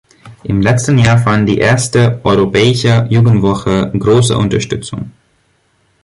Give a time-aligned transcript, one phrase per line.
[0.43, 5.11] Im letzten Jahr fand die erste europäische Jugendwoche große Unterstützung.